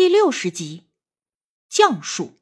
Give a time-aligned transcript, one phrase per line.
[0.00, 0.86] 第六十集，
[1.68, 2.38] 降术。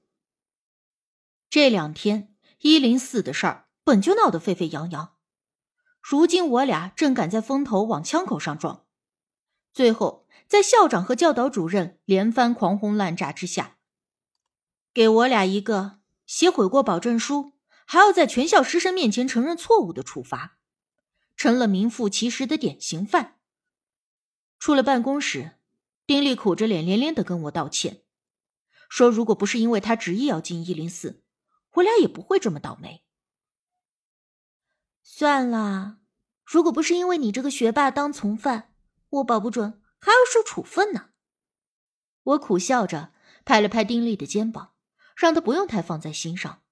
[1.51, 5.17] 这两天一零四的事儿本就闹得沸沸扬扬，
[6.01, 8.87] 如今我俩正赶在风头往枪口上撞，
[9.73, 13.79] 最后在校长和教导主任连番狂轰滥炸之下，
[14.95, 17.55] 给我俩一个写悔过保证书，
[17.85, 20.59] 还要在全校师生面前承认错误的处罚，
[21.37, 23.41] 成了名副其实的典型犯。
[24.61, 25.58] 出了办公室。
[26.09, 28.03] 丁力苦着脸，连连的跟我道歉，
[28.89, 31.23] 说如果不是因为他执意要进一零四，
[31.75, 33.05] 我俩也不会这么倒霉。
[35.03, 35.99] 算了，
[36.47, 38.75] 如果不是因为你这个学霸当从犯，
[39.11, 41.11] 我保不准还要受处分呢。
[42.23, 43.13] 我苦笑着
[43.45, 44.73] 拍了拍丁力的肩膀，
[45.15, 46.63] 让他不用太放在心上。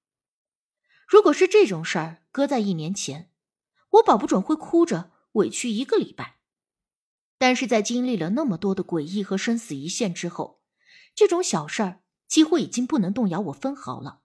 [1.07, 3.30] 如果是这种事儿搁在一年前，
[3.91, 6.36] 我保不准会哭着委屈一个礼拜。
[7.39, 10.63] 但是在经历了那么多的诡异和生死一线之后，
[11.15, 14.23] 这种小事儿几乎已经不能动摇我分毫了。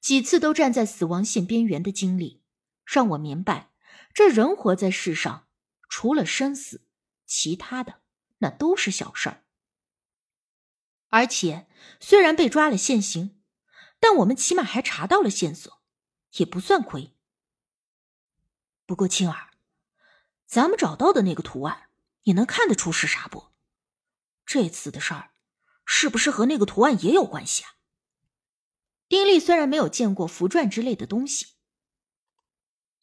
[0.00, 2.42] 几次都站在死亡线边缘的经历，
[2.84, 3.70] 让我明白，
[4.12, 5.46] 这人活在世上，
[5.88, 6.84] 除了生死，
[7.24, 8.00] 其他的
[8.38, 9.44] 那都是小事儿。
[11.08, 11.68] 而且
[12.00, 13.40] 虽然被抓了现行，
[14.00, 15.80] 但我们起码还查到了线索，
[16.32, 17.14] 也不算亏。
[18.84, 19.50] 不过青儿，
[20.46, 21.90] 咱们找到的那个图案。
[22.24, 23.48] 你能看得出是啥不？
[24.44, 25.32] 这次的事儿，
[25.84, 27.76] 是不是和那个图案也有关系啊？
[29.08, 31.46] 丁力虽然没有见过符篆之类的东西，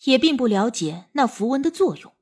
[0.03, 2.15] 也并不了解那符文的作用，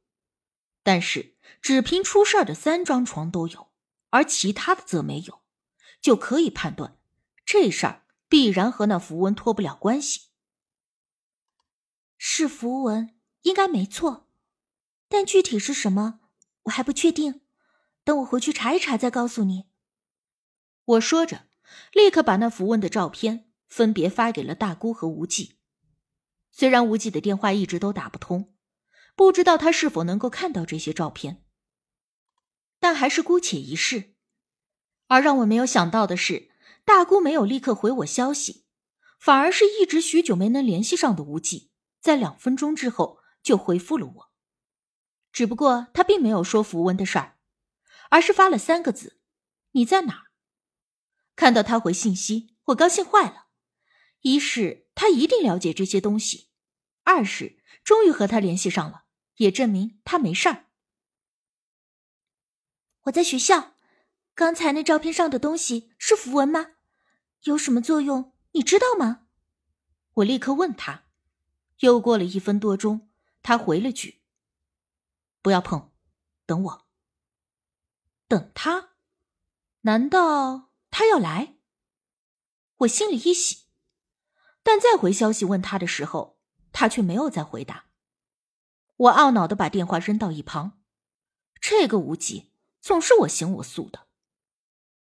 [0.84, 3.72] 但是只凭出事儿的三张床都有，
[4.10, 5.42] 而其他的则没有，
[6.02, 6.98] 就可以判断
[7.46, 10.22] 这事儿必然和那符文脱不了关系。
[12.18, 14.28] 是符文，应该没错，
[15.08, 16.20] 但具体是什么？
[16.68, 17.42] 我还不确定，
[18.04, 19.66] 等我回去查一查再告诉你。
[20.84, 21.48] 我说着，
[21.92, 25.60] 立刻把那符文的照片分别发给了大姑和无忌。
[26.52, 28.54] 虽然无忌的电话一直都打不通，
[29.16, 31.44] 不知道他是否能够看到这些照片，
[32.80, 34.16] 但还是姑且一试。
[35.08, 36.50] 而让我没有想到的是，
[36.84, 38.66] 大姑没有立刻回我消息，
[39.20, 44.27] 反而是一直许久没能联系上的无忌，在两分钟之后就回复了我。
[45.38, 47.38] 只不过他并没有说符文的事儿，
[48.10, 49.20] 而是发了三个字
[49.74, 50.32] ：“你在哪儿？”
[51.38, 53.46] 看到他回信息，我高兴坏了。
[54.22, 56.48] 一是他一定了解这些东西，
[57.04, 59.04] 二是终于和他联系上了，
[59.36, 60.66] 也证明他没事儿。
[63.02, 63.76] 我在学校，
[64.34, 66.72] 刚才那照片上的东西是符文吗？
[67.44, 68.34] 有什么作用？
[68.54, 69.28] 你知道吗？
[70.16, 71.04] 我立刻问他。
[71.82, 73.12] 又过了一分多钟，
[73.44, 74.24] 他回了句。
[75.42, 75.92] 不要碰，
[76.46, 76.88] 等我。
[78.28, 78.90] 等他？
[79.82, 81.56] 难道他要来？
[82.80, 83.68] 我心里一喜，
[84.62, 86.40] 但再回消息问他的时候，
[86.72, 87.86] 他却没有再回答。
[88.98, 90.80] 我懊恼的把电话扔到一旁。
[91.62, 94.08] 这个无忌总是我行我素的。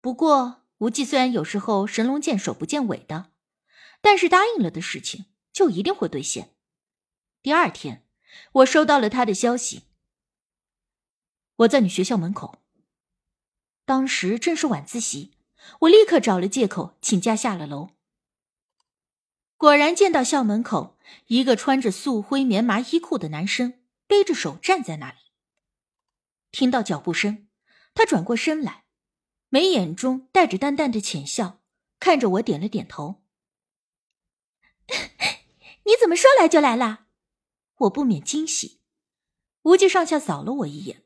[0.00, 3.32] 不过无忌虽然有时候神龙见首不见尾的，
[4.00, 6.56] 但是答应了的事情就一定会兑现。
[7.42, 8.06] 第二天，
[8.52, 9.89] 我收到了他的消息。
[11.60, 12.58] 我在你学校门口。
[13.84, 15.32] 当时正是晚自习，
[15.80, 17.90] 我立刻找了借口请假下了楼。
[19.56, 25.18] 果然见到校门口一个穿着素灰棉麻衣裤的男生背着手站在那里。
[26.50, 27.48] 听到脚步声，
[27.92, 28.84] 他转过身来，
[29.50, 31.60] 眉眼中带着淡淡的浅笑，
[31.98, 33.22] 看着我点了点头。
[35.84, 37.06] 你怎么说来就来了？
[37.80, 38.80] 我不免惊喜。
[39.62, 41.04] 无忌上下扫了我一眼。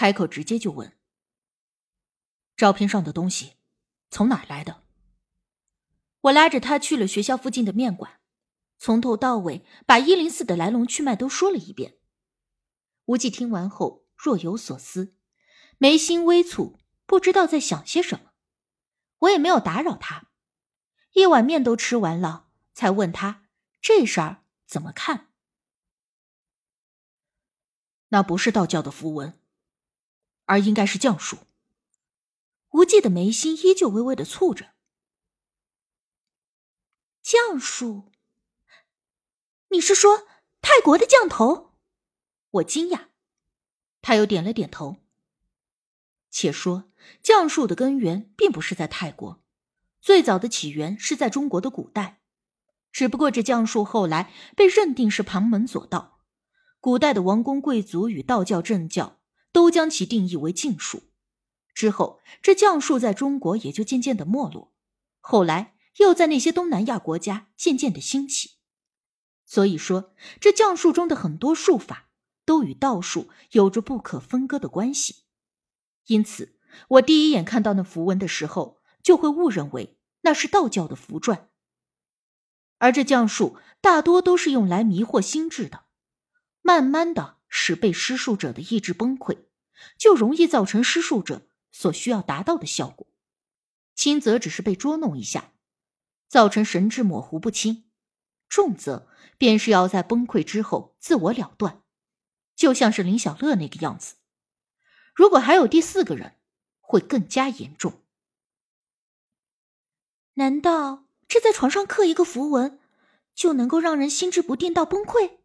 [0.00, 0.96] 开口直接就问
[2.56, 3.56] ：“照片上的东西
[4.08, 4.86] 从哪来的？”
[6.22, 8.18] 我拉着他去了学校附近的面馆，
[8.78, 11.98] 从头到尾把一零四的来龙去脉都说了一遍。
[13.04, 15.14] 无忌听完后若有所思，
[15.76, 18.32] 眉心微蹙，不知道在想些什么。
[19.18, 20.30] 我也没有打扰他，
[21.12, 23.50] 一碗面都吃完了，才问他
[23.82, 25.28] 这事儿怎么看。
[28.08, 29.38] 那不是道教的符文。
[30.50, 31.38] 而应该是降术。
[32.70, 34.72] 无忌的眉心依旧微微的蹙着。
[37.22, 38.10] 降术？
[39.68, 40.26] 你是说
[40.60, 41.76] 泰国的降头？
[42.50, 43.06] 我惊讶。
[44.02, 44.96] 他又点了点头。
[46.30, 46.90] 且说
[47.22, 49.40] 降术的根源并不是在泰国，
[50.00, 52.20] 最早的起源是在中国的古代，
[52.90, 56.18] 只不过这降术后来被认定是旁门左道，
[56.80, 59.19] 古代的王公贵族与道教正教。
[59.52, 61.02] 都将其定义为禁术，
[61.74, 64.72] 之后，这降术在中国也就渐渐的没落，
[65.20, 68.52] 后来又在那些东南亚国家渐渐的兴起。
[69.44, 72.10] 所以说，这降术中的很多术法
[72.44, 75.24] 都与道术有着不可分割的关系。
[76.06, 76.56] 因此，
[76.88, 81.48] 我第一眼看到那符文的时候，就会误认为那是道教的符篆。
[82.78, 85.84] 而这降术大多都是用来迷惑心智的，
[86.62, 89.40] 慢慢的使被施术者的意志崩溃，
[89.98, 93.08] 就容易造成施术者所需要达到的效果；
[93.94, 95.52] 轻则只是被捉弄一下，
[96.26, 97.84] 造成神志模糊不清；
[98.48, 99.10] 重则。
[99.38, 101.82] 便是要在崩溃之后自我了断，
[102.54, 104.16] 就像是林小乐那个样子。
[105.14, 106.36] 如果还有第四个人，
[106.80, 108.02] 会更加严重。
[110.34, 112.78] 难道这在床上刻一个符文，
[113.34, 115.38] 就能够让人心智不定到崩溃？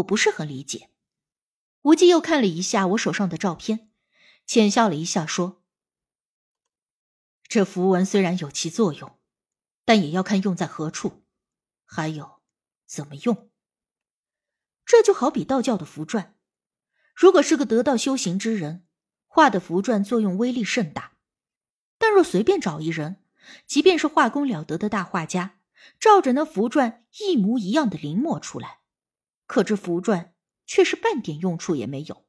[0.00, 0.90] 我不是很理解。
[1.82, 3.90] 无忌又看了一下我手上的照片，
[4.46, 5.62] 浅笑了一下，说
[7.48, 9.18] ：“这符文虽然有其作用，
[9.84, 11.24] 但也要看用在何处，
[11.84, 12.40] 还有。”
[12.90, 13.52] 怎么用？
[14.84, 16.32] 这就好比道教的符篆，
[17.14, 18.84] 如果是个得道修行之人
[19.28, 21.12] 画的符篆，作用威力甚大；
[21.98, 23.22] 但若随便找一人，
[23.64, 25.60] 即便是画工了得的大画家，
[26.00, 28.79] 照着那符篆一模一样的临摹出来，
[29.50, 30.28] 可这符篆
[30.64, 32.24] 却是半点用处也没有。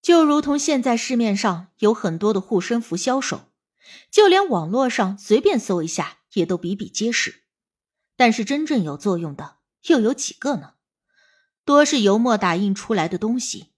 [0.00, 3.50] 就如同现在市面上有很多的护身符销售，
[4.12, 7.42] 就连网络上随便搜一下，也都比比皆是。
[8.14, 9.56] 但是真正有作用的
[9.88, 10.74] 又有几个呢？
[11.64, 13.72] 多是油墨打印出来的东西。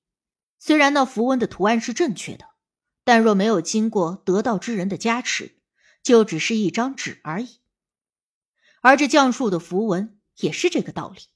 [0.58, 2.50] 虽然那符文的图案是正确的，
[3.02, 5.56] 但若没有经过得道之人的加持，
[6.02, 7.60] 就只是一张纸而已。
[8.82, 11.31] 而这降术的符文也是这个道理。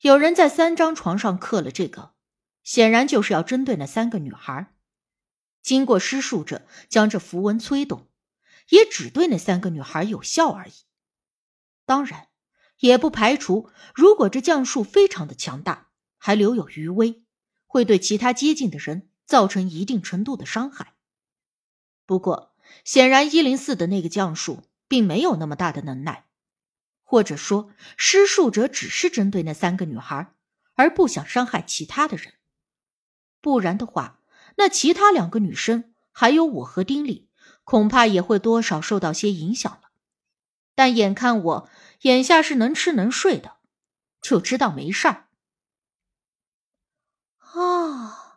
[0.00, 2.14] 有人在三张床上刻了这个，
[2.62, 4.74] 显然就是要针对那三个女孩。
[5.60, 8.08] 经过施术者将这符文催动，
[8.68, 10.72] 也只对那三个女孩有效而已。
[11.84, 12.28] 当然，
[12.78, 17.24] 也不排除，如果这降术非常的强大，还留有余威，
[17.66, 20.94] 会对其他接近的人造成一定程度的伤害。
[22.06, 22.54] 不过，
[22.84, 26.27] 显然一零四的那个降术并没有那么大的能耐，
[27.10, 30.30] 或者说，施术者只是针对那三个女孩，
[30.74, 32.34] 而不想伤害其他的人。
[33.40, 34.20] 不然的话，
[34.56, 37.30] 那其他两个女生还有我和丁力，
[37.64, 39.88] 恐怕也会多少受到些影响了。
[40.74, 41.70] 但眼看我
[42.02, 43.56] 眼下是能吃能睡的，
[44.20, 45.28] 就知道没事儿。
[47.54, 48.36] 哦，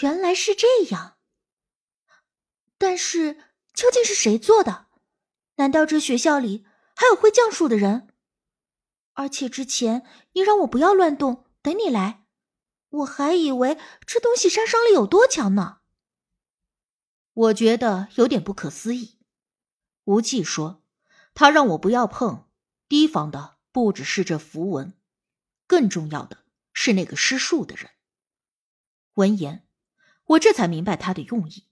[0.00, 1.16] 原来是这样。
[2.78, 3.34] 但是
[3.74, 4.86] 究竟是谁做的？
[5.56, 6.64] 难道这学校里
[7.00, 8.08] 还有会降术的人？
[9.14, 12.26] 而且之前你让我不要乱动，等你来，
[12.90, 15.78] 我还以为这东西杀伤力有多强呢。
[17.32, 19.18] 我觉得有点不可思议。
[20.04, 20.84] 无忌说。
[21.32, 22.50] 他让我不要碰，
[22.86, 24.92] 提防的不只是这符文，
[25.66, 26.44] 更重要的
[26.74, 27.88] 是那个施术的人。
[29.14, 29.66] 闻言，
[30.26, 31.66] 我这才明白他的用意。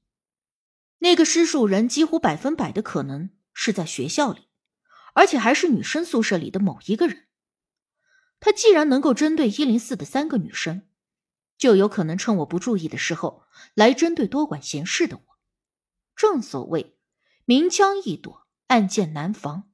[1.01, 4.48] 那个施术人几乎百分百的可能是在学校里，
[5.19, 7.27] 而且还是女生宿舍里的某一个人。
[8.39, 10.89] 他既然能够针对一零四的三个女生，
[11.57, 13.43] 就有可能趁我不注意的时候
[13.75, 15.39] 来针对多管闲事的我。
[16.15, 16.97] 正所谓
[17.45, 18.47] 明枪易躲。
[18.69, 19.71] 暗箭难防，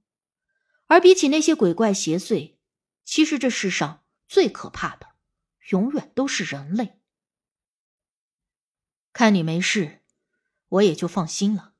[0.87, 2.59] 而比起那些鬼怪邪祟，
[3.05, 5.17] 其实这世上最可怕的，
[5.71, 7.01] 永远都是人类。
[9.13, 10.05] 看你没事，
[10.69, 11.75] 我也就放心了。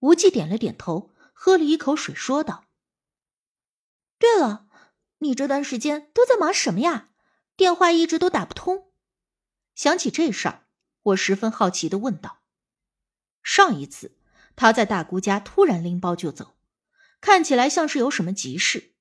[0.00, 2.66] 无忌点了点头，喝了一口水，说道
[4.20, 4.68] ：“对了，
[5.20, 7.08] 你这段时间都在忙什么呀？
[7.56, 8.92] 电话一直都打不通。”
[9.74, 10.66] 想起这事儿，
[11.00, 12.42] 我十分好奇的问道
[13.42, 14.18] ：“上一次。”
[14.54, 16.58] 他在大姑家突然拎包就走，
[17.22, 18.94] 看起来像是有什么急事。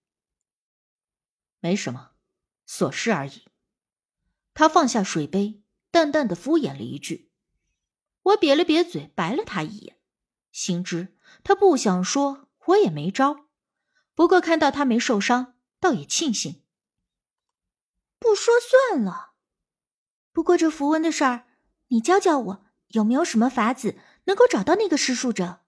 [1.59, 2.11] 没什么，
[2.65, 3.49] 琐事而已。
[4.53, 7.33] 他放下水杯，淡淡的敷衍了一句。
[8.21, 9.99] 我瘪了瘪嘴，白了他一眼，
[10.53, 13.47] 心知他不想说，我也没招。
[14.15, 16.63] 不过看到他没受伤，倒也庆幸。
[18.19, 19.33] 不说算了。
[20.31, 21.47] 不过这符文的事儿，
[21.87, 23.97] 你教教我，有没有什么法子？
[24.25, 25.65] 能够找到那个施术者，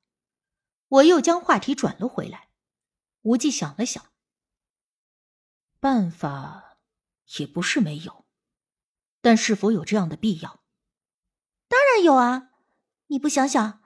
[0.88, 2.50] 我又将话题转了回来。
[3.22, 4.12] 无忌想了想，
[5.80, 6.77] 办法
[7.39, 8.25] 也不是没有，
[9.20, 10.63] 但是否有这样的必要？
[11.68, 12.51] 当然有啊！
[13.08, 13.80] 你不想想，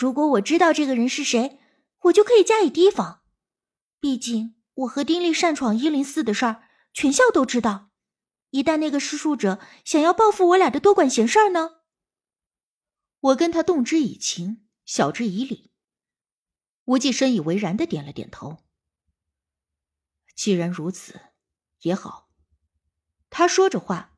[0.00, 1.58] 如果我知道这个人是谁，
[2.02, 3.22] 我就可以加以提防。
[3.98, 6.62] 毕竟我和丁力擅闯一零四的事儿，
[6.94, 7.90] 全校都知道。
[8.50, 11.80] 一旦那个施术者想要报复我俩的多管闲事儿呢？
[13.18, 15.72] 我跟他动之以情，晓之以理。
[16.84, 18.58] 无忌深以为然的点了点头。
[20.36, 21.20] 既然如此，
[21.80, 22.30] 也好。
[23.30, 24.16] 他说着话，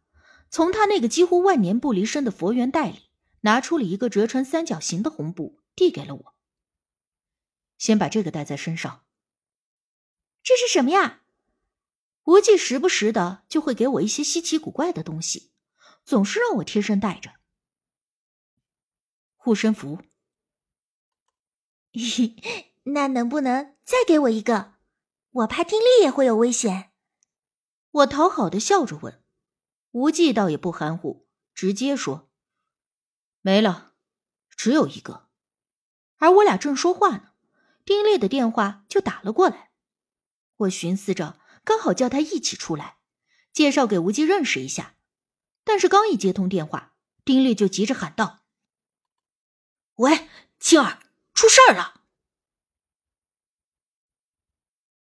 [0.51, 3.09] 从他那个几乎万年不离身的佛缘袋里
[3.41, 6.35] 拿出了一个折成三角形的红布，递给了我。
[7.79, 9.05] 先把这个带在身上。
[10.43, 11.23] 这是什么呀？
[12.25, 15.53] 无忌时不时的就会给我一些稀奇古怪的东西，
[16.05, 17.37] 总是让我贴身带着。
[19.37, 20.03] 护身符。
[22.85, 24.75] 那能不能再给我一个？
[25.31, 26.93] 我怕听力也会有危险。
[27.91, 29.23] 我讨好的笑着问，
[29.93, 32.31] 无忌倒也不含糊，直接说
[33.41, 33.95] ：“没了，
[34.51, 35.30] 只有一个。”
[36.21, 37.33] 而我俩正说话呢，
[37.85, 39.71] 丁烈的电话就打了过来。
[40.59, 42.99] 我寻思着，刚好叫他一起出来，
[43.53, 44.95] 介绍给无忌认识一下。
[45.65, 48.41] 但是刚一接通电话，丁烈就急着喊道
[49.97, 51.01] ：“喂，青儿，
[51.35, 52.00] 出事儿了！”